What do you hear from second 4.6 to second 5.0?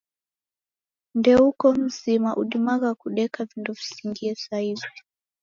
ivi.